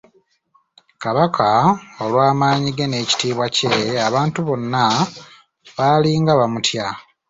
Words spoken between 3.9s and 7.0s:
abantu bonna baalinga bamutya.